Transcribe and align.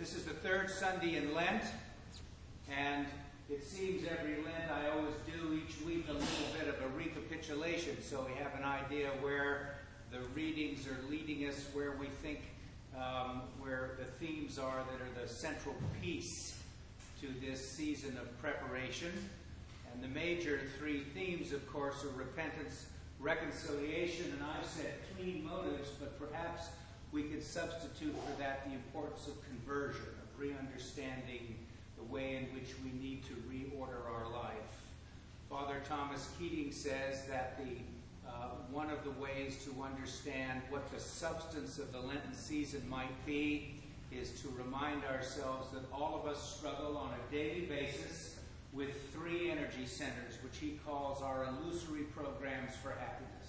This 0.00 0.16
is 0.16 0.24
the 0.24 0.32
third 0.32 0.70
Sunday 0.70 1.16
in 1.16 1.34
Lent, 1.34 1.62
and 2.74 3.04
it 3.50 3.62
seems 3.62 4.02
every 4.08 4.36
Lent 4.36 4.70
I 4.72 4.88
always 4.96 5.12
do 5.26 5.52
each 5.52 5.78
week 5.84 6.06
a 6.08 6.14
little 6.14 6.26
bit 6.58 6.68
of 6.68 6.80
a 6.82 6.88
recapitulation 6.96 8.00
so 8.00 8.26
we 8.26 8.42
have 8.42 8.54
an 8.58 8.64
idea 8.64 9.10
where 9.20 9.74
the 10.10 10.20
readings 10.34 10.86
are 10.86 10.96
leading 11.10 11.46
us, 11.46 11.66
where 11.74 11.92
we 12.00 12.06
think, 12.22 12.40
um, 12.96 13.42
where 13.58 13.98
the 13.98 14.06
themes 14.24 14.58
are 14.58 14.82
that 14.90 15.06
are 15.06 15.22
the 15.22 15.30
central 15.30 15.74
piece 16.00 16.58
to 17.20 17.26
this 17.46 17.70
season 17.70 18.16
of 18.16 18.40
preparation. 18.40 19.12
And 19.92 20.02
the 20.02 20.08
major 20.08 20.62
three 20.78 21.00
themes, 21.12 21.52
of 21.52 21.70
course, 21.70 22.04
are 22.04 22.18
repentance, 22.18 22.86
reconciliation, 23.18 24.32
and 24.32 24.42
I've 24.44 24.64
said 24.64 24.94
clean 25.14 25.44
motives, 25.44 25.90
but 26.00 26.18
perhaps 26.18 26.68
we 27.12 27.24
could 27.24 27.42
substitute 27.42 28.14
for 28.14 28.40
that 28.40 28.64
the 28.66 28.72
importance 28.72 29.26
of 29.26 29.34
conversion, 29.46 30.06
of 30.22 30.40
re-understanding 30.40 31.56
the 31.96 32.04
way 32.04 32.36
in 32.36 32.44
which 32.54 32.74
we 32.84 32.90
need 32.98 33.22
to 33.24 33.34
reorder 33.50 34.06
our 34.08 34.30
life. 34.32 34.54
Father 35.48 35.82
Thomas 35.88 36.28
Keating 36.38 36.72
says 36.72 37.24
that 37.26 37.58
the 37.58 37.78
uh, 38.28 38.50
one 38.70 38.90
of 38.90 39.02
the 39.02 39.10
ways 39.20 39.64
to 39.64 39.82
understand 39.82 40.62
what 40.70 40.88
the 40.92 41.00
substance 41.00 41.78
of 41.78 41.90
the 41.90 41.98
Lenten 41.98 42.32
season 42.32 42.80
might 42.88 43.26
be 43.26 43.74
is 44.12 44.40
to 44.42 44.48
remind 44.56 45.04
ourselves 45.04 45.68
that 45.72 45.82
all 45.92 46.20
of 46.20 46.30
us 46.30 46.56
struggle 46.56 46.96
on 46.96 47.10
a 47.10 47.32
daily 47.32 47.62
basis 47.62 48.36
with 48.72 48.90
three 49.12 49.50
energy 49.50 49.84
centers, 49.84 50.38
which 50.44 50.58
he 50.58 50.78
calls 50.86 51.22
our 51.22 51.46
illusory 51.46 52.04
programs 52.04 52.76
for 52.76 52.90
happiness. 52.90 53.39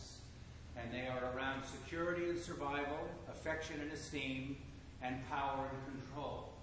And 0.81 0.93
they 0.93 1.07
are 1.07 1.35
around 1.35 1.63
security 1.63 2.29
and 2.29 2.39
survival, 2.39 3.09
affection 3.29 3.79
and 3.81 3.91
esteem, 3.91 4.57
and 5.01 5.17
power 5.29 5.69
and 5.69 5.99
control. 5.99 6.53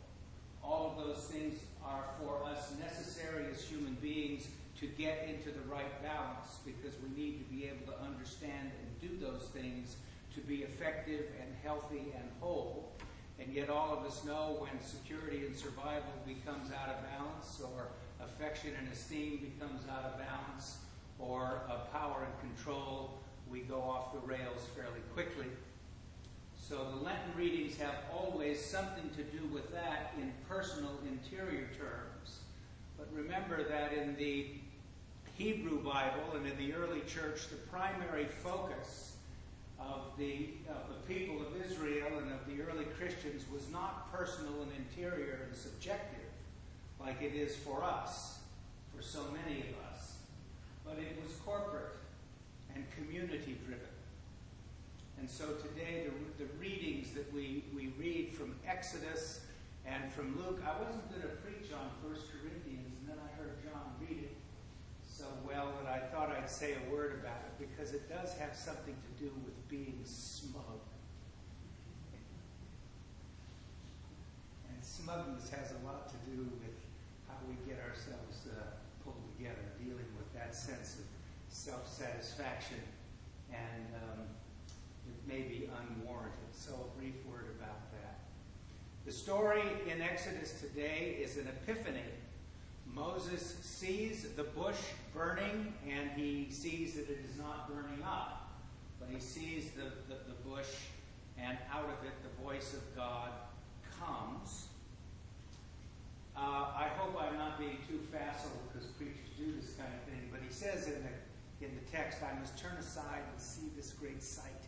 All 0.62 0.90
of 0.90 1.06
those 1.06 1.24
things 1.24 1.58
are 1.84 2.04
for 2.20 2.44
us 2.44 2.72
necessary 2.78 3.46
as 3.52 3.62
human 3.62 3.94
beings 3.94 4.48
to 4.80 4.86
get 4.86 5.26
into 5.28 5.50
the 5.50 5.64
right 5.68 6.02
balance 6.02 6.58
because 6.64 6.94
we 7.02 7.20
need 7.20 7.38
to 7.38 7.54
be 7.54 7.64
able 7.64 7.92
to 7.92 7.98
understand 8.00 8.70
and 8.80 9.10
do 9.10 9.24
those 9.24 9.48
things 9.52 9.96
to 10.34 10.40
be 10.40 10.62
effective 10.62 11.26
and 11.40 11.50
healthy 11.62 12.12
and 12.14 12.28
whole. 12.40 12.92
And 13.40 13.52
yet 13.52 13.70
all 13.70 13.96
of 13.96 14.04
us 14.04 14.24
know 14.24 14.56
when 14.58 14.80
security 14.82 15.46
and 15.46 15.56
survival 15.56 16.12
becomes 16.26 16.70
out 16.72 16.90
of 16.90 17.02
balance 17.18 17.60
or 17.60 17.88
affection 18.20 18.72
and 18.78 18.92
esteem 18.92 19.52
becomes 19.54 19.82
out 19.88 20.04
of 20.04 20.18
balance 20.18 20.78
or 21.18 21.62
uh, 21.68 21.78
power 21.92 22.26
and 22.26 22.54
control, 22.54 23.18
we 23.50 23.60
go 23.60 23.80
off 23.80 24.12
the 24.12 24.26
rails 24.26 24.66
fairly 24.76 25.00
quickly. 25.14 25.46
So 26.58 26.76
the 26.76 27.04
Lenten 27.04 27.32
readings 27.36 27.78
have 27.78 27.94
always 28.14 28.62
something 28.62 29.08
to 29.16 29.22
do 29.22 29.46
with 29.46 29.72
that 29.72 30.12
in 30.18 30.32
personal 30.48 30.98
interior 31.08 31.68
terms. 31.78 32.40
But 32.98 33.08
remember 33.12 33.64
that 33.64 33.92
in 33.92 34.16
the 34.16 34.48
Hebrew 35.36 35.82
Bible 35.82 36.34
and 36.34 36.46
in 36.46 36.56
the 36.58 36.74
early 36.74 37.00
church, 37.02 37.48
the 37.48 37.56
primary 37.70 38.26
focus 38.26 39.12
of 39.80 40.12
the, 40.18 40.48
of 40.68 40.88
the 40.88 41.14
people 41.14 41.40
of 41.40 41.48
Israel 41.64 42.18
and 42.18 42.32
of 42.32 42.46
the 42.46 42.60
early 42.62 42.84
Christians 42.98 43.44
was 43.52 43.70
not 43.70 44.12
personal 44.12 44.62
and 44.62 44.72
interior 44.76 45.46
and 45.46 45.56
subjective 45.56 46.18
like 47.00 47.22
it 47.22 47.34
is 47.34 47.56
for 47.56 47.82
us, 47.84 48.40
for 48.94 49.02
so 49.02 49.20
many 49.44 49.60
of 49.60 49.94
us, 49.94 50.16
but 50.84 50.98
it 50.98 51.16
was 51.22 51.32
corporate 51.44 51.97
and 52.78 52.86
community 52.94 53.58
driven. 53.66 53.90
And 55.18 55.28
so 55.28 55.58
today, 55.58 56.06
the, 56.06 56.44
the 56.44 56.50
readings 56.62 57.10
that 57.12 57.26
we, 57.34 57.64
we 57.74 57.92
read 57.98 58.30
from 58.32 58.54
Exodus 58.66 59.40
and 59.84 60.12
from 60.12 60.38
Luke, 60.38 60.62
I 60.62 60.78
wasn't 60.78 61.10
going 61.10 61.22
to 61.22 61.34
preach 61.42 61.74
on 61.74 61.90
1 62.06 62.14
Corinthians, 62.30 63.02
and 63.02 63.10
then 63.10 63.18
I 63.18 63.30
heard 63.34 63.58
John 63.66 63.98
read 63.98 64.30
it 64.30 64.36
so 65.02 65.26
well 65.42 65.74
that 65.82 65.90
I 65.90 66.06
thought 66.14 66.30
I'd 66.30 66.48
say 66.48 66.76
a 66.78 66.94
word 66.94 67.18
about 67.18 67.42
it 67.50 67.66
because 67.66 67.94
it 67.94 68.08
does 68.08 68.32
have 68.38 68.54
something 68.54 68.94
to 68.94 69.24
do 69.24 69.32
with 69.42 69.58
being 69.68 69.98
smug. 70.04 70.78
And 74.70 74.78
smugness 74.78 75.50
has 75.50 75.74
a 75.74 75.80
lot 75.84 76.06
to 76.14 76.18
do 76.30 76.46
with 76.62 76.78
how 77.26 77.42
we 77.50 77.58
get 77.66 77.82
ourselves 77.82 78.46
uh, 78.46 78.62
pulled 79.02 79.18
together, 79.34 79.66
dealing 79.82 80.06
with 80.14 80.30
that 80.38 80.54
sense 80.54 81.02
of 81.02 81.17
self 81.58 81.92
satisfaction 81.92 82.78
and 83.50 83.86
um, 83.96 84.24
it 85.08 85.28
may 85.28 85.42
be 85.42 85.68
unwarranted. 85.80 86.32
So, 86.52 86.72
a 86.72 86.98
brief 86.98 87.14
word 87.28 87.46
about 87.58 87.90
that. 87.92 88.18
The 89.04 89.12
story 89.12 89.62
in 89.90 90.00
Exodus 90.00 90.60
today 90.60 91.18
is 91.20 91.36
an 91.36 91.48
epiphany. 91.48 92.00
Moses 92.94 93.56
sees 93.62 94.26
the 94.36 94.44
bush 94.44 94.78
burning 95.14 95.74
and 95.88 96.10
he 96.14 96.48
sees 96.50 96.94
that 96.94 97.10
it 97.10 97.24
is 97.28 97.38
not 97.38 97.68
burning 97.68 98.02
up, 98.04 98.50
but 99.00 99.08
he 99.12 99.20
sees 99.20 99.70
the, 99.70 99.90
the, 100.12 100.20
the 100.28 100.48
bush 100.48 100.68
and 101.38 101.58
out 101.72 101.84
of 101.84 102.06
it 102.06 102.12
the 102.22 102.42
voice 102.42 102.74
of 102.74 102.96
God 102.96 103.30
comes. 104.00 104.66
Uh, 106.36 106.40
I 106.76 106.88
hope 106.96 107.20
I'm 107.20 107.36
not 107.36 107.58
being 107.58 107.78
too 107.88 107.98
facile 108.12 108.50
because 108.68 108.88
preachers 108.90 109.28
do 109.36 109.52
this 109.60 109.74
kind 109.74 109.90
of 109.92 110.00
thing, 110.12 110.28
but 110.30 110.40
he 110.46 110.52
says 110.52 110.86
in 110.86 111.02
the, 111.02 111.66
in 111.66 111.74
the 111.74 111.87
text, 111.98 112.22
I 112.22 112.38
must 112.38 112.56
turn 112.56 112.76
aside 112.78 113.26
and 113.26 113.40
see 113.40 113.74
this 113.76 113.90
great 113.90 114.22
sight. 114.22 114.62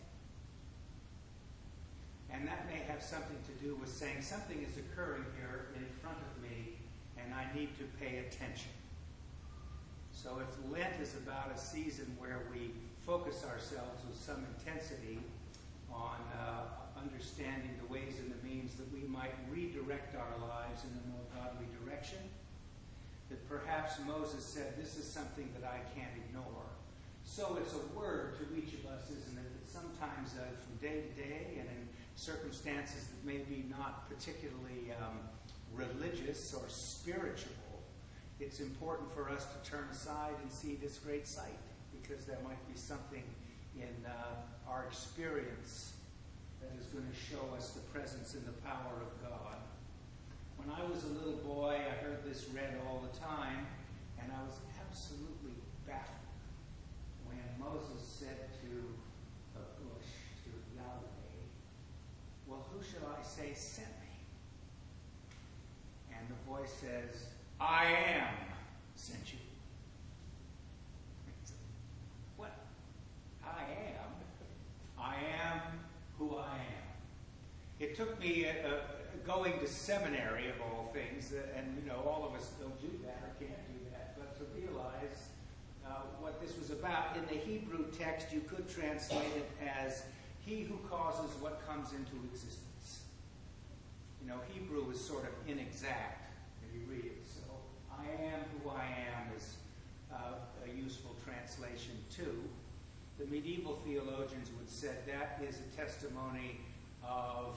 And 2.32 2.46
that 2.46 2.66
may 2.66 2.82
have 2.90 3.02
something 3.02 3.38
to 3.46 3.64
do 3.64 3.76
with 3.76 3.88
saying 3.88 4.22
something 4.22 4.58
is 4.58 4.76
occurring 4.78 5.24
here 5.38 5.70
in 5.76 5.86
front 6.02 6.18
of 6.18 6.42
me 6.42 6.74
and 7.18 7.32
I 7.34 7.46
need 7.54 7.70
to 7.78 7.84
pay 8.00 8.18
attention. 8.26 8.74
So 10.12 10.42
if 10.42 10.50
Lent 10.72 11.00
is 11.00 11.14
about 11.14 11.52
a 11.54 11.58
season 11.58 12.06
where 12.18 12.42
we 12.52 12.70
focus 13.06 13.44
ourselves 13.44 14.02
with 14.06 14.18
some 14.18 14.44
intensity 14.58 15.18
on 15.92 16.18
uh, 16.34 16.66
understanding 16.98 17.70
the 17.78 17.92
ways 17.92 18.18
and 18.18 18.30
the 18.30 18.42
means 18.46 18.74
that 18.74 18.90
we 18.92 19.06
might 19.06 19.34
redirect 19.50 20.16
our 20.16 20.48
lives 20.48 20.82
in 20.82 20.90
a 20.98 21.04
more 21.14 21.26
godly 21.34 21.66
direction, 21.84 22.18
that 23.28 23.48
perhaps 23.48 23.94
Moses 24.06 24.44
said, 24.44 24.74
this 24.76 24.96
is 24.96 25.06
something 25.06 25.48
that 25.54 25.66
I 25.66 25.78
can't 25.94 26.14
ignore. 26.26 26.70
So 27.30 27.56
it's 27.62 27.74
a 27.74 27.96
word 27.96 28.34
to 28.38 28.58
each 28.58 28.74
of 28.74 28.90
us, 28.90 29.04
isn't 29.04 29.38
it? 29.38 29.46
That 29.54 29.70
sometimes 29.70 30.34
uh, 30.34 30.42
from 30.66 30.74
day 30.82 31.02
to 31.02 31.22
day 31.22 31.60
and 31.60 31.68
in 31.70 31.88
circumstances 32.16 33.06
that 33.06 33.24
may 33.24 33.38
be 33.38 33.66
not 33.70 34.10
particularly 34.10 34.90
um, 35.00 35.20
religious 35.72 36.52
or 36.52 36.64
spiritual, 36.66 37.54
it's 38.40 38.58
important 38.58 39.14
for 39.14 39.30
us 39.30 39.46
to 39.46 39.70
turn 39.70 39.86
aside 39.92 40.34
and 40.42 40.50
see 40.50 40.74
this 40.74 40.98
great 40.98 41.24
sight 41.24 41.54
because 42.02 42.24
there 42.24 42.40
might 42.42 42.58
be 42.66 42.76
something 42.76 43.22
in 43.76 43.94
uh, 44.04 44.68
our 44.68 44.86
experience 44.86 45.92
that 46.60 46.72
is 46.80 46.86
going 46.86 47.06
to 47.06 47.16
show 47.16 47.46
us 47.56 47.70
the 47.70 47.80
presence 47.96 48.34
and 48.34 48.44
the 48.44 48.58
power 48.66 48.98
of 49.06 49.30
God. 49.30 49.54
When 50.56 50.68
I 50.68 50.82
was 50.82 51.04
a 51.04 51.12
little 51.14 51.38
boy, 51.46 51.78
I 51.78 51.94
heard 52.02 52.24
this 52.24 52.46
read 52.52 52.74
all 52.88 53.00
the 53.00 53.16
time, 53.20 53.68
and 54.20 54.32
I 54.32 54.42
was 54.42 54.58
absolutely 54.82 55.54
baffled 55.86 56.20
when 57.30 57.46
Moses 57.62 58.02
said 58.02 58.50
to 58.62 58.70
the 59.54 59.62
bush, 59.78 60.10
to 60.44 60.50
Yahweh, 60.74 61.46
Well, 62.46 62.66
who 62.72 62.82
shall 62.82 63.06
I 63.06 63.22
say 63.40 63.54
sent 63.54 63.88
me? 63.88 64.12
And 66.16 66.26
the 66.28 66.50
voice 66.50 66.72
says, 66.80 67.24
I 67.60 67.86
am 67.86 68.34
sent 68.94 69.32
you. 69.32 69.38
What? 72.36 72.52
I 73.44 73.62
am. 73.62 74.10
I 74.98 75.14
am 75.42 75.60
who 76.18 76.36
I 76.36 76.56
am. 76.56 76.88
It 77.78 77.96
took 77.96 78.20
me 78.20 78.46
uh, 78.46 78.68
uh, 78.68 78.80
going 79.26 79.58
to 79.60 79.66
seminary, 79.66 80.48
of 80.50 80.60
all 80.60 80.90
things, 80.92 81.32
uh, 81.32 81.58
and 81.58 81.66
you 81.82 81.88
know, 81.88 81.96
all 82.06 82.26
of 82.26 82.38
us 82.38 82.50
don't 82.60 82.78
do 82.80 82.90
that 83.04 83.22
or 83.24 83.32
can't 83.38 83.66
do 83.68 83.90
that, 83.92 84.18
but 84.18 84.36
to 84.36 84.44
realize 84.60 85.28
uh, 85.86 86.02
what 86.20 86.42
this 86.42 86.58
was 86.58 86.70
about. 86.70 87.16
In 87.16 87.24
the 87.26 87.42
Hebrew 87.42 87.86
text, 87.98 88.32
you 88.32 88.40
could 88.40 88.68
translate 88.68 89.32
it 89.34 89.50
as 89.66 90.02
He 90.44 90.62
who 90.62 90.76
causes 90.90 91.30
what 91.40 91.66
comes 91.66 91.92
into 91.92 92.12
existence. 92.30 92.69
You 94.22 94.28
know, 94.28 94.40
Hebrew 94.52 94.90
is 94.90 95.00
sort 95.00 95.24
of 95.24 95.30
inexact 95.48 96.32
if 96.62 96.74
you 96.74 96.86
read 96.88 97.04
it. 97.04 97.24
So, 97.24 97.40
I 97.90 98.04
am 98.24 98.40
who 98.62 98.70
I 98.70 98.84
am 98.84 99.36
is 99.36 99.56
uh, 100.12 100.16
a 100.64 100.76
useful 100.76 101.16
translation 101.24 101.94
too. 102.14 102.42
The 103.18 103.26
medieval 103.26 103.80
theologians 103.84 104.48
would 104.58 104.70
say 104.70 104.92
that 105.06 105.42
is 105.46 105.58
a 105.58 105.76
testimony 105.76 106.60
of 107.06 107.56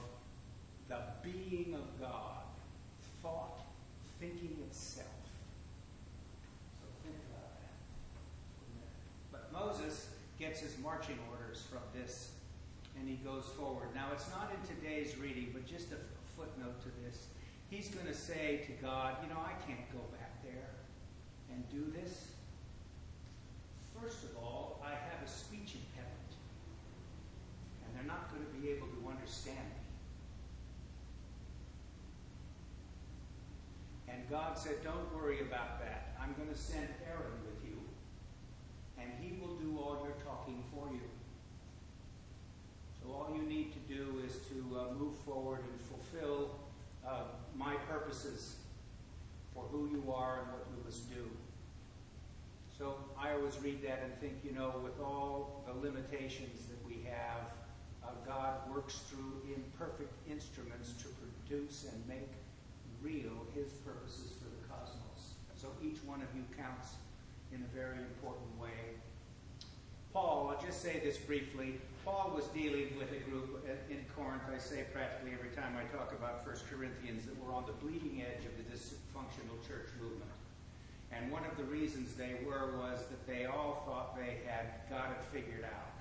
the 0.89 1.00
being 1.21 1.74
of 1.74 2.00
God, 2.00 2.44
thought, 3.21 3.62
thinking 4.19 4.57
itself. 4.68 5.07
So 6.80 6.88
think 7.04 7.15
about 7.31 7.60
that. 9.31 9.51
But 9.51 9.51
Moses 9.54 10.10
gets 10.39 10.60
his 10.60 10.77
marching 10.83 11.18
orders 11.31 11.63
from 11.69 11.81
this 11.98 12.31
and 13.00 13.07
he 13.07 13.15
goes 13.15 13.45
forward. 13.57 13.88
Now, 13.95 14.07
it's 14.13 14.30
not 14.30 14.51
in 14.54 14.75
today's 14.75 15.18
reading, 15.18 15.50
but 15.54 15.65
just 15.65 15.92
a 15.92 15.98
footnote 16.35 16.81
to 16.81 16.89
this. 17.03 17.27
he's 17.69 17.89
going 17.89 18.07
to 18.07 18.13
say 18.13 18.62
to 18.65 18.71
God, 18.83 19.15
You 19.24 19.30
know, 19.33 19.41
I 19.41 19.53
can't 19.65 19.91
go 19.91 20.00
back 20.18 20.44
there 20.44 20.69
and 21.51 21.63
do 21.69 21.91
this. 22.00 22.27
First 24.01 24.24
of 24.24 24.38
all, 24.38 24.81
I 24.83 24.91
have 24.91 25.21
a 25.25 25.30
speech 25.30 25.75
impediment, 25.77 26.33
and 27.85 27.95
they're 27.95 28.07
not 28.07 28.33
going 28.33 28.45
to 28.45 28.51
be 28.59 28.69
able 28.69 28.88
to 28.88 29.09
understand 29.09 29.57
me. 29.57 29.83
And 34.13 34.29
God 34.29 34.57
said, 34.57 34.83
Don't 34.83 35.13
worry 35.15 35.41
about 35.41 35.79
that. 35.81 36.15
I'm 36.21 36.33
going 36.36 36.50
to 36.50 36.59
send 36.59 36.88
Aaron 37.07 37.39
with 37.45 37.63
you, 37.69 37.77
and 39.00 39.09
he 39.19 39.39
will 39.39 39.56
do 39.56 39.77
all 39.77 40.01
your 40.03 40.15
talking 40.25 40.63
for 40.74 40.89
you. 40.91 41.01
So 43.01 43.12
all 43.12 43.36
you 43.36 43.44
need 43.44 43.74
to 43.74 43.79
do 43.94 44.21
is 44.25 44.38
to 44.47 44.77
uh, 44.77 44.94
move 44.94 45.15
forward 45.25 45.59
and 45.59 45.81
fulfill 45.81 46.51
uh, 47.06 47.24
my 47.56 47.75
purposes 47.89 48.56
for 49.53 49.63
who 49.71 49.89
you 49.89 50.12
are 50.12 50.39
and 50.39 50.47
what 50.53 50.65
you 50.71 50.83
must 50.86 51.13
do. 51.13 51.29
So 52.77 52.95
I 53.19 53.33
always 53.53 53.63
read 53.63 53.81
that 53.83 54.01
and 54.03 54.13
think, 54.19 54.33
you 54.44 54.51
know, 54.51 54.73
with 54.83 55.00
all 55.00 55.63
the 55.65 55.73
limitations 55.73 56.67
that 56.67 56.79
we 56.85 57.05
have, 57.09 57.51
uh, 58.03 58.11
God 58.25 58.69
works 58.73 59.01
through 59.09 59.41
imperfect 59.55 60.13
instruments 60.29 60.94
to 61.03 61.07
produce 61.19 61.85
and 61.91 62.07
make 62.07 62.29
real 63.01 63.45
his 63.53 63.71
purposes 63.85 64.31
for 64.39 64.50
the 64.50 64.67
cosmos. 64.67 65.35
So 65.55 65.67
each 65.83 66.03
one 66.05 66.21
of 66.21 66.27
you 66.35 66.44
counts 66.57 66.95
in 67.51 67.61
a 67.61 67.75
very 67.75 67.97
important 67.97 68.50
way. 68.59 68.97
Paul, 70.13 70.53
I'll 70.53 70.65
just 70.65 70.81
say 70.81 71.01
this 71.03 71.17
briefly. 71.17 71.81
Paul 72.05 72.33
was 72.35 72.45
dealing 72.47 72.97
with 72.97 73.11
a 73.11 73.29
group 73.29 73.65
in 73.89 74.05
Corinth, 74.15 74.44
I 74.53 74.59
say 74.59 74.85
practically 74.94 75.33
every 75.33 75.50
time 75.55 75.73
I 75.77 75.83
talk 75.95 76.11
about 76.11 76.45
1 76.45 76.55
Corinthians, 76.69 77.25
that 77.25 77.35
were 77.44 77.53
on 77.53 77.65
the 77.65 77.73
bleeding 77.73 78.21
edge 78.21 78.45
of 78.45 78.53
the 78.57 78.63
dysfunctional 78.69 79.57
church 79.67 79.89
movement. 80.00 80.29
And 81.15 81.31
one 81.31 81.44
of 81.45 81.56
the 81.57 81.63
reasons 81.63 82.13
they 82.15 82.36
were 82.45 82.77
was 82.77 83.00
that 83.10 83.27
they 83.27 83.45
all 83.45 83.83
thought 83.86 84.18
they 84.18 84.38
had 84.50 84.89
got 84.89 85.12
it 85.12 85.24
figured 85.31 85.63
out. 85.63 85.92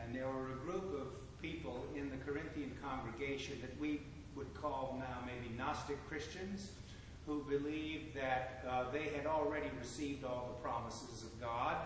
And 0.00 0.14
there 0.14 0.28
were 0.28 0.52
a 0.52 0.56
group 0.56 1.00
of 1.00 1.42
people 1.42 1.84
in 1.96 2.10
the 2.10 2.16
Corinthian 2.18 2.72
congregation 2.82 3.58
that 3.60 3.78
we 3.80 4.00
would 4.34 4.52
call 4.54 4.96
now 4.98 5.18
maybe 5.26 5.54
Gnostic 5.56 5.96
Christians 6.08 6.70
who 7.26 7.44
believed 7.48 8.14
that 8.14 8.64
uh, 8.68 8.84
they 8.92 9.10
had 9.16 9.26
already 9.26 9.68
received 9.78 10.24
all 10.24 10.54
the 10.56 10.62
promises 10.62 11.22
of 11.22 11.40
God 11.40 11.76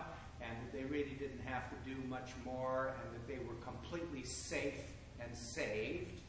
and 0.41 0.51
that 0.51 0.77
they 0.77 0.83
really 0.85 1.15
didn't 1.19 1.41
have 1.45 1.63
to 1.69 1.89
do 1.89 1.95
much 2.07 2.31
more 2.43 2.95
and 3.03 3.15
that 3.15 3.27
they 3.27 3.39
were 3.45 3.55
completely 3.55 4.23
safe 4.23 4.81
and 5.19 5.35
saved 5.35 6.21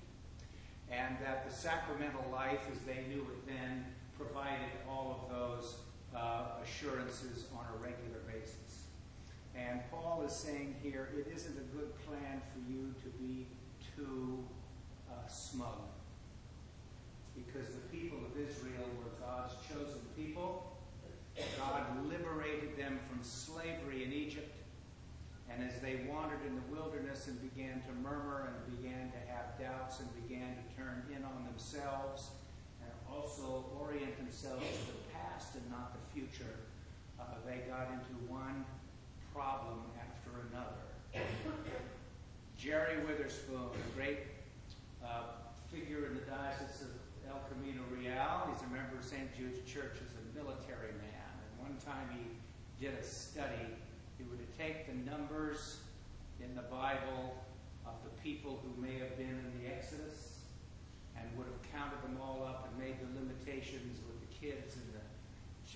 and 0.91 1.17
that 1.23 1.49
the 1.49 1.55
sacramental 1.55 2.25
life 2.33 2.61
as 2.73 2.79
they 2.81 3.05
knew 3.09 3.23
it 3.23 3.47
then 3.47 3.85
provided 4.19 4.71
all 4.89 5.06
on 7.57 7.65
a 7.73 7.77
regular 7.83 8.21
basis. 8.29 8.89
And 9.57 9.81
Paul 9.91 10.23
is 10.27 10.33
saying 10.33 10.77
here, 10.83 11.09
it 11.17 11.33
isn't 11.35 11.57
a 11.57 11.77
good 11.77 11.97
plan 12.05 12.43
for 12.53 12.61
you 12.71 12.95
to 13.03 13.09
be 13.19 13.47
too 13.97 14.45
uh, 15.09 15.27
smug 15.27 15.81
because 17.35 17.69
the 17.69 17.89
people 17.89 18.19
of 18.19 18.37
Israel 18.37 18.85
were 19.01 19.13
God's 19.25 19.55
chosen 19.67 20.01
people. 20.17 20.77
God 21.59 21.85
liberated 22.07 22.77
them 22.77 22.99
from 23.09 23.23
slavery 23.23 24.05
in 24.05 24.13
Egypt. 24.13 24.53
And 25.49 25.65
as 25.65 25.81
they 25.81 26.01
wandered 26.09 26.45
in 26.47 26.55
the 26.55 26.67
wilderness 26.69 27.29
and 27.29 27.41
began 27.41 27.81
to 27.89 27.93
murmur 28.03 28.53
and 28.53 28.83
began 28.83 29.11
to 29.13 29.33
have 29.33 29.57
doubts 29.59 30.01
and 30.01 30.29
began 30.29 30.57
to 30.57 30.77
turn 30.77 31.05
in 31.17 31.25
on 31.25 31.47
themselves 31.49 32.29
and 32.83 32.91
also 33.09 33.65
orient 33.81 34.17
themselves 34.19 34.65
to 34.65 34.87
the 34.93 35.01
past 35.15 35.55
and 35.55 35.65
not 35.71 35.95
the 35.95 36.21
future, 36.21 36.61
they 37.47 37.63
got 37.71 37.89
into 37.95 38.19
one 38.27 38.65
problem 39.33 39.87
after 39.95 40.31
another. 40.51 40.83
Jerry 42.59 42.99
Witherspoon, 43.07 43.71
a 43.71 43.97
great 43.97 44.19
uh, 45.05 45.39
figure 45.71 46.07
in 46.07 46.15
the 46.15 46.27
Diocese 46.27 46.83
of 46.83 46.91
El 47.31 47.41
Camino 47.47 47.83
Real. 47.95 48.51
He's 48.51 48.63
a 48.67 48.73
member 48.75 48.99
of 48.99 49.05
St. 49.05 49.31
Jude's 49.37 49.63
Church 49.71 50.03
as 50.03 50.11
a 50.19 50.25
military 50.35 50.93
man. 50.99 51.31
And 51.39 51.71
one 51.71 51.77
time 51.79 52.11
he 52.11 52.27
did 52.83 52.99
a 52.99 53.05
study. 53.05 53.71
He 54.19 54.25
would 54.25 54.41
take 54.59 54.91
the 54.91 54.99
numbers 55.09 55.79
in 56.43 56.55
the 56.57 56.67
Bible 56.67 57.37
of 57.87 57.95
the 58.03 58.11
people 58.23 58.61
who 58.65 58.83
may 58.83 58.99
have 58.99 59.17
been 59.17 59.31
in 59.31 59.53
the 59.63 59.71
Exodus 59.71 60.41
and 61.15 61.25
would 61.39 61.47
have 61.47 61.63
counted 61.71 62.03
them 62.03 62.19
all 62.21 62.43
up 62.45 62.69
and 62.69 62.75
made 62.83 62.97
the 62.99 63.09
limitations 63.21 64.01
with 64.05 64.19
the 64.27 64.31
kids 64.35 64.77
and 64.77 64.96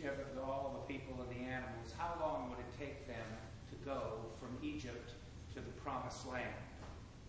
the 0.00 0.40
all 0.40 0.80
the 0.80 0.92
people 0.92 1.12
and 1.20 1.28
the 1.28 1.44
animals. 1.44 1.92
How 1.96 2.16
long 2.20 2.48
would 2.48 2.58
it 2.58 2.72
take 2.80 3.06
them 3.06 3.28
to 3.68 3.76
go 3.84 4.32
from 4.40 4.56
Egypt 4.64 5.12
to 5.54 5.60
the 5.60 5.74
promised 5.84 6.26
land? 6.26 6.56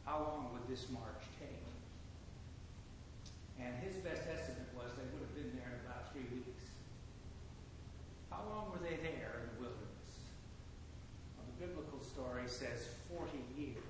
How 0.05 0.23
long 0.23 0.49
would 0.53 0.63
this 0.71 0.87
march 0.89 1.27
take? 1.39 1.59
And 3.59 3.75
his 3.83 3.99
best 4.01 4.23
estimate 4.25 4.71
was 4.73 4.89
they 4.97 5.05
would 5.13 5.21
have 5.21 5.35
been 5.35 5.51
there 5.59 5.69
in 5.69 5.79
about 5.85 6.09
three 6.15 6.25
weeks. 6.33 6.65
How 8.31 8.41
long 8.49 8.71
were 8.71 8.81
they 8.81 8.97
there 9.03 9.43
in 9.43 9.45
the 9.53 9.57
wilderness? 9.67 10.11
Well, 11.37 11.45
the 11.45 11.57
biblical 11.67 11.99
story 12.01 12.47
says 12.47 12.89
40 13.11 13.37
years. 13.53 13.85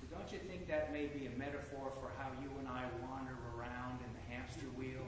So 0.00 0.08
don't 0.08 0.30
you 0.32 0.38
think 0.48 0.70
that 0.70 0.94
may 0.94 1.10
be 1.10 1.26
a 1.26 1.34
metaphor 1.36 1.92
for 2.00 2.14
how 2.16 2.32
you 2.40 2.48
and 2.62 2.70
I 2.70 2.88
wander 3.04 3.36
around 3.52 4.00
in 4.00 4.10
the 4.16 4.24
hamster 4.32 4.70
wheel? 4.78 5.04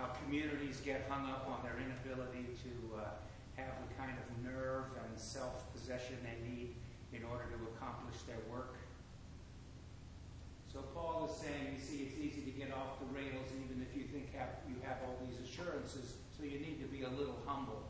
How 0.00 0.16
communities 0.24 0.80
get 0.80 1.04
hung 1.12 1.28
up 1.28 1.44
on 1.44 1.60
their 1.60 1.76
inability 1.76 2.56
to 2.64 2.72
uh, 2.96 3.20
have 3.60 3.76
the 3.84 3.92
kind 4.00 4.16
of 4.16 4.24
nerve 4.40 4.88
and 4.96 5.12
self-possession 5.12 6.16
they 6.24 6.40
need 6.40 6.72
in 7.12 7.20
order 7.28 7.44
to 7.52 7.58
accomplish 7.76 8.24
their 8.24 8.40
work. 8.48 8.80
So 10.72 10.80
Paul 10.96 11.28
is 11.28 11.36
saying, 11.36 11.76
you 11.76 11.82
see, 11.84 12.08
it's 12.08 12.16
easy 12.16 12.48
to 12.48 12.54
get 12.56 12.72
off 12.72 12.96
the 12.96 13.12
rails 13.12 13.52
even 13.52 13.84
if 13.84 13.92
you 13.92 14.08
think 14.08 14.32
have, 14.32 14.64
you 14.64 14.80
have 14.88 15.04
all 15.04 15.20
these 15.20 15.36
assurances. 15.44 16.16
So 16.32 16.48
you 16.48 16.64
need 16.64 16.80
to 16.80 16.88
be 16.88 17.04
a 17.04 17.12
little 17.12 17.36
humble 17.44 17.84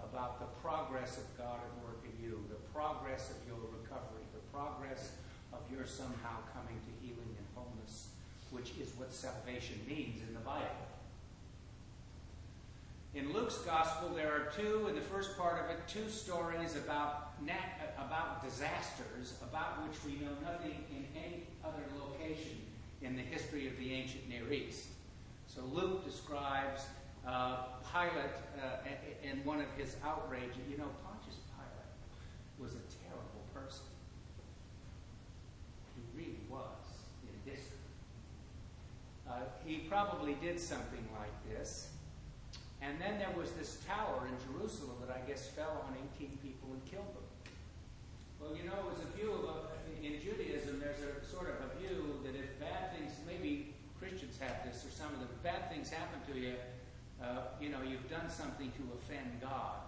about 0.00 0.40
the 0.40 0.48
progress 0.64 1.20
of 1.20 1.28
God 1.36 1.60
at 1.60 1.72
work 1.84 2.00
in 2.08 2.16
you, 2.24 2.40
the 2.48 2.62
progress 2.72 3.36
of 3.36 3.36
your 3.44 3.60
recovery, 3.68 4.24
the 4.32 4.40
progress 4.48 5.12
of 5.52 5.60
your 5.68 5.84
somehow 5.84 6.40
coming 6.56 6.80
to 6.88 6.92
healing 7.04 7.36
and 7.36 7.46
wholeness, 7.52 8.16
which 8.48 8.72
is 8.80 8.96
what 8.96 9.12
salvation 9.12 9.76
means 9.84 10.24
in 10.24 10.32
the 10.32 10.40
Bible. 10.40 10.88
In 13.12 13.32
Luke's 13.32 13.58
gospel, 13.58 14.10
there 14.14 14.30
are 14.30 14.52
two, 14.56 14.86
in 14.88 14.94
the 14.94 15.00
first 15.00 15.36
part 15.36 15.64
of 15.64 15.70
it, 15.70 15.78
two 15.88 16.08
stories 16.08 16.76
about, 16.76 17.42
nat- 17.44 17.94
about 17.98 18.42
disasters 18.44 19.34
about 19.42 19.82
which 19.86 19.98
we 20.04 20.24
know 20.24 20.30
nothing 20.44 20.84
in 20.90 21.04
any 21.16 21.42
other 21.64 21.82
location 21.98 22.58
in 23.02 23.16
the 23.16 23.22
history 23.22 23.66
of 23.66 23.76
the 23.78 23.92
ancient 23.92 24.28
Near 24.28 24.52
East. 24.52 24.86
So 25.48 25.62
Luke 25.72 26.04
describes 26.04 26.82
uh, 27.26 27.64
Pilate 27.92 28.30
uh, 28.62 29.28
in 29.28 29.44
one 29.44 29.60
of 29.60 29.68
his 29.76 29.96
outrages. 30.04 30.56
You 30.70 30.78
know, 30.78 30.90
Pontius 31.04 31.40
Pilate 31.56 32.60
was 32.60 32.72
a 32.72 32.84
terrible 33.02 33.42
person. 33.52 33.86
He 35.96 36.16
really 36.16 36.38
was 36.48 36.86
in 37.24 37.50
history. 37.50 37.76
Uh, 39.28 39.40
he 39.64 39.78
probably 39.88 40.34
did 40.40 40.60
something 40.60 41.04
like 41.18 41.58
this. 41.58 41.88
And 42.82 43.00
then 43.00 43.18
there 43.18 43.32
was 43.36 43.52
this 43.52 43.78
tower 43.86 44.26
in 44.26 44.34
Jerusalem 44.48 44.96
that 45.06 45.12
I 45.14 45.20
guess 45.28 45.48
fell 45.48 45.84
on 45.86 45.96
18 46.16 46.38
people 46.42 46.72
and 46.72 46.80
killed 46.88 47.12
them. 47.12 47.28
Well, 48.40 48.56
you 48.56 48.64
know, 48.64 48.72
it 48.88 48.88
was 48.96 49.04
a 49.04 49.10
view 49.16 49.32
of, 49.46 49.68
in 50.02 50.16
Judaism, 50.16 50.80
there's 50.80 51.04
a 51.04 51.20
sort 51.28 51.48
of 51.52 51.60
a 51.60 51.68
view 51.76 52.20
that 52.24 52.34
if 52.34 52.58
bad 52.58 52.96
things, 52.96 53.12
maybe 53.26 53.74
Christians 53.98 54.38
have 54.40 54.64
this, 54.64 54.84
or 54.84 54.90
some 54.90 55.12
of 55.12 55.20
the 55.20 55.28
bad 55.44 55.70
things 55.70 55.90
happen 55.90 56.18
to 56.32 56.40
you, 56.40 56.54
uh, 57.22 57.52
you 57.60 57.68
know, 57.68 57.82
you've 57.86 58.08
done 58.08 58.30
something 58.30 58.72
to 58.72 58.82
offend 58.96 59.40
God. 59.42 59.84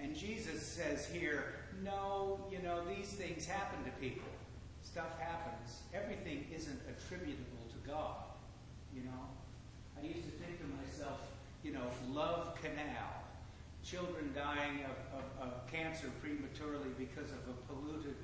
And 0.00 0.16
Jesus 0.16 0.60
says 0.60 1.06
here, 1.06 1.54
no, 1.84 2.40
you 2.50 2.58
know, 2.60 2.82
these 2.84 3.12
things 3.12 3.46
happen 3.46 3.84
to 3.84 3.90
people. 4.00 4.28
Stuff 4.82 5.18
happens. 5.20 5.82
Everything 5.94 6.44
isn't 6.52 6.80
attributable 6.90 7.62
to 7.70 7.88
God, 7.88 8.16
you 8.92 9.02
know. 9.02 9.22
I 9.96 10.04
used 10.04 10.24
to 10.24 10.31
think 11.02 11.10
to 11.10 11.10
myself, 11.10 11.20
you 11.62 11.72
know, 11.72 11.90
Love 12.12 12.54
Canal, 12.60 13.24
children 13.84 14.32
dying 14.34 14.80
of, 14.84 15.20
of, 15.20 15.48
of 15.48 15.72
cancer 15.72 16.08
prematurely 16.20 16.90
because 16.98 17.30
of 17.30 17.38
a 17.48 17.72
polluted 17.72 18.16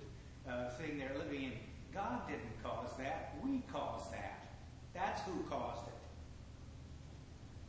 uh, 0.49 0.71
thing 0.71 0.99
they're 0.99 1.17
living 1.19 1.45
in. 1.45 1.53
God 1.95 2.27
didn't 2.27 2.63
cause 2.63 2.91
that. 2.99 3.37
We 3.43 3.63
caused 3.73 4.13
that. 4.13 4.57
That's 4.95 5.23
who 5.23 5.43
caused 5.49 5.89
it. 5.89 5.95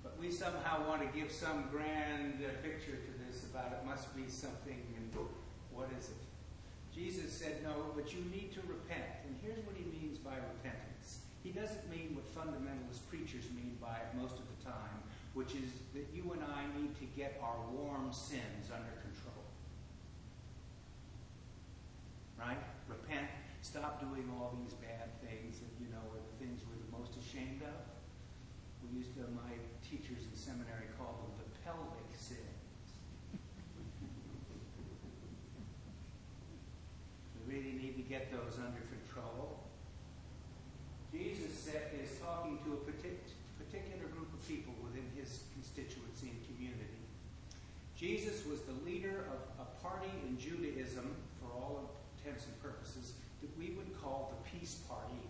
But 0.04 0.18
we 0.20 0.32
somehow 0.32 0.88
want 0.88 1.02
to 1.02 1.20
give 1.20 1.32
some 1.32 1.66
grand 1.72 2.42
uh, 2.44 2.50
picture 2.64 2.98
to 2.98 3.12
this 3.26 3.44
about 3.44 3.72
it 3.74 3.86
must 3.86 4.16
be 4.16 4.28
something, 4.28 4.82
and 4.98 5.14
what 5.74 5.90
is 5.98 6.10
it? 6.10 6.16
Jesus 6.94 7.32
said, 7.32 7.64
no, 7.64 7.92
but 7.96 8.14
you 8.14 8.20
need 8.32 8.52
to 8.54 8.62
repent. 8.62 9.04
And 9.26 9.36
here's 9.44 9.64
what 9.66 9.76
he 9.78 9.86
means 9.86 10.18
by 10.18 10.36
repentance. 10.36 10.89
He 11.44 11.52
doesn't 11.52 11.90
mean 11.90 12.20
what 12.20 12.28
fundamentalist 12.36 13.08
preachers 13.10 13.46
mean 13.56 13.78
by 13.80 13.96
it 13.96 14.12
most 14.20 14.36
of 14.36 14.46
the 14.52 14.60
time, 14.64 15.00
which 15.34 15.56
is 15.56 15.72
that 15.96 16.08
you 16.12 16.32
and 16.36 16.44
I 16.44 16.68
need 16.76 17.00
to 17.00 17.06
get 17.16 17.40
our 17.42 17.56
warm 17.72 18.12
sins 18.12 18.68
under 18.68 18.92
control. 19.00 19.44
Right? 22.36 22.60
Repent. 22.88 23.28
Stop 23.62 24.00
doing 24.00 24.28
all 24.36 24.56
these 24.60 24.74
bad 24.80 25.12
things 25.24 25.60
that, 25.60 25.72
you 25.80 25.88
know, 25.92 26.04
are 26.12 26.24
the 26.24 26.36
things 26.40 26.64
we're 26.64 26.80
the 26.80 26.92
most 26.96 27.16
ashamed 27.20 27.62
of. 27.64 27.76
We 28.84 29.00
used 29.00 29.16
to, 29.16 29.28
my 29.36 29.52
teachers 29.84 30.24
in 30.24 30.36
seminary 30.36 30.88
called 30.96 31.20
them 31.24 31.36
the 31.44 31.48
pelvic 31.64 32.08
sins. 32.16 32.40
we 37.36 37.40
really 37.52 37.76
need 37.76 37.96
to 38.00 38.04
get 38.08 38.32
those 38.32 38.56
under 38.56 38.80
control. 38.88 39.60
Jesus 41.12 41.52
said, 41.58 41.92
is 42.02 42.18
talking 42.20 42.60
to 42.64 42.74
a 42.74 42.78
partic- 42.86 43.34
particular 43.70 44.10
group 44.10 44.34
of 44.34 44.42
people 44.48 44.74
within 44.82 45.06
his 45.14 45.46
constituency 45.54 46.34
and 46.34 46.42
community. 46.50 47.06
Jesus 47.94 48.46
was 48.46 48.62
the 48.66 48.74
leader 48.82 49.30
of 49.30 49.46
a 49.62 49.68
party 49.86 50.10
in 50.26 50.40
Judaism, 50.40 51.14
for 51.38 51.54
all 51.54 51.94
intents 52.18 52.46
and 52.46 52.56
purposes, 52.64 53.14
that 53.42 53.52
we 53.60 53.78
would 53.78 53.94
call 54.02 54.34
the 54.34 54.42
Peace 54.50 54.82
Party, 54.90 55.22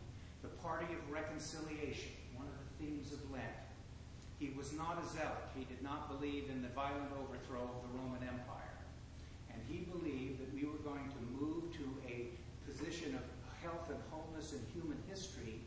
the 0.41 0.53
party 0.63 0.87
of 0.87 1.11
reconciliation, 1.11 2.15
one 2.37 2.47
of 2.47 2.55
the 2.55 2.71
themes 2.79 3.11
of 3.11 3.19
Lent. 3.31 3.59
He 4.39 4.55
was 4.55 4.71
not 4.71 5.03
a 5.03 5.05
zealot. 5.11 5.51
He 5.57 5.65
did 5.65 5.83
not 5.83 6.07
believe 6.07 6.47
in 6.49 6.61
the 6.61 6.71
violent 6.71 7.11
overthrow 7.19 7.67
of 7.67 7.83
the 7.83 7.91
Roman 7.99 8.23
Empire. 8.23 8.79
And 9.51 9.59
he 9.67 9.83
believed 9.91 10.39
that 10.39 10.53
we 10.55 10.63
were 10.63 10.79
going 10.79 11.11
to 11.11 11.21
move 11.35 11.75
to 11.75 11.85
a 12.07 12.31
position 12.63 13.19
of 13.19 13.23
health 13.59 13.89
and 13.89 13.99
wholeness 14.09 14.53
in 14.53 14.63
human 14.71 14.97
history 15.09 15.59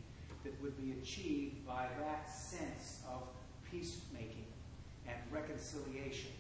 that 0.45 0.61
would 0.63 0.77
be 0.83 0.93
achieved 1.01 1.67
by 1.67 1.87
that 2.01 2.29
sense 2.29 3.01
of 3.09 3.23
peacemaking 3.71 4.47
and 5.07 5.17
reconciliation. 5.31 6.31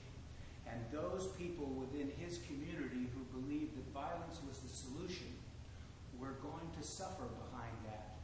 And 0.66 0.80
those 0.92 1.28
people 1.38 1.66
within 1.66 2.10
his 2.18 2.40
community 2.46 3.10
who 3.12 3.40
believed 3.40 3.76
that 3.76 3.86
violence 3.92 4.40
was 4.46 4.58
the 4.58 4.68
solution 4.68 5.28
were 6.22 6.38
going 6.38 6.70
to 6.78 6.82
suffer 6.86 7.26
behind 7.50 7.74
that. 7.90 8.14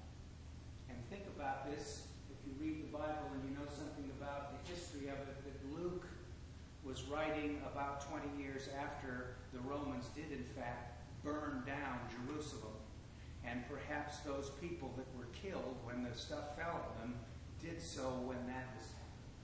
And 0.88 0.96
think 1.10 1.26
about 1.36 1.68
this. 1.68 2.06
If 2.30 2.38
you 2.46 2.54
read 2.62 2.86
the 2.86 2.92
Bible 2.94 3.34
and 3.34 3.42
you 3.42 3.58
know 3.58 3.66
something 3.66 4.06
about 4.20 4.54
the 4.54 4.72
history 4.72 5.08
of 5.08 5.18
it, 5.18 5.36
that 5.42 5.58
Luke 5.74 6.06
was 6.84 7.02
writing 7.10 7.60
about 7.66 8.08
20 8.08 8.40
years 8.40 8.70
after 8.78 9.34
the 9.52 9.58
Romans 9.66 10.06
did, 10.14 10.30
in 10.30 10.44
fact, 10.44 11.02
burn 11.24 11.64
down 11.66 11.98
Jerusalem. 12.08 12.77
And 13.46 13.64
perhaps 13.68 14.18
those 14.18 14.50
people 14.60 14.92
that 14.96 15.06
were 15.16 15.28
killed 15.32 15.76
when 15.84 16.04
the 16.04 16.16
stuff 16.16 16.56
fell 16.56 16.84
on 16.84 16.92
them 17.00 17.14
did 17.62 17.80
so 17.80 18.22
when 18.26 18.38
that 18.46 18.66
was 18.76 18.86
happening. 18.92 19.34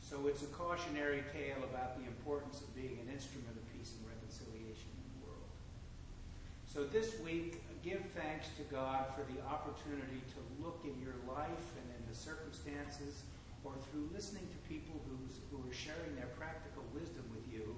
So 0.00 0.26
it's 0.26 0.42
a 0.42 0.50
cautionary 0.50 1.22
tale 1.32 1.62
about 1.62 1.96
the 1.96 2.04
importance 2.04 2.60
of 2.60 2.74
being 2.74 2.98
an 2.98 3.08
instrument 3.12 3.54
of 3.54 3.64
peace 3.72 3.94
and 3.94 4.02
reconciliation 4.10 4.90
in 4.90 5.06
the 5.14 5.20
world. 5.30 5.50
So 6.66 6.84
this 6.84 7.20
week, 7.22 7.62
give 7.80 8.02
thanks 8.12 8.52
to 8.60 8.64
God 8.68 9.08
for 9.16 9.24
the 9.32 9.40
opportunity 9.48 10.20
to 10.36 10.40
look 10.60 10.84
in 10.84 10.92
your 11.00 11.16
life 11.24 11.64
and 11.80 11.86
in 11.96 12.02
the 12.04 12.16
circumstances, 12.16 13.24
or 13.64 13.72
through 13.88 14.08
listening 14.12 14.44
to 14.52 14.58
people 14.68 15.00
who 15.08 15.56
are 15.64 15.72
sharing 15.72 16.12
their 16.16 16.28
practical 16.36 16.84
wisdom 16.92 17.24
with 17.32 17.44
you, 17.48 17.76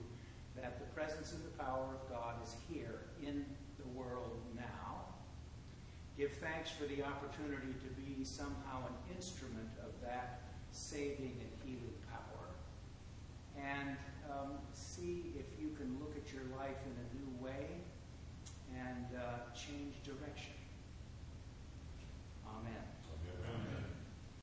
that 0.56 0.78
the 0.78 0.86
presence 0.94 1.32
and 1.32 1.44
the 1.44 1.62
power 1.62 1.88
of 1.94 2.08
God 2.10 2.34
is 2.44 2.54
here 2.70 3.00
in 3.22 3.44
the 3.78 3.88
world 3.98 4.40
now. 4.54 5.02
Give 6.16 6.32
thanks 6.32 6.70
for 6.70 6.84
the 6.84 7.02
opportunity 7.02 7.72
to 7.80 7.88
be 8.00 8.24
somehow 8.24 8.86
an 8.86 9.14
instrument 9.16 9.70
of 9.80 9.92
that 10.02 10.42
saving 10.70 11.36
and 11.40 11.50
healing 11.64 11.96
power. 12.10 12.52
And 13.56 13.96
um, 14.30 14.58
see 14.72 15.32
if 15.38 15.46
you 15.60 15.70
can 15.76 15.98
look 16.00 16.14
at 16.16 16.32
your 16.32 16.44
life 16.58 16.76
in 16.84 16.92
a 16.92 17.06
new 17.16 17.44
way 17.44 17.66
and 18.74 19.06
uh, 19.16 19.54
change 19.54 20.02
direction. 20.04 20.52
Amen. 22.46 22.91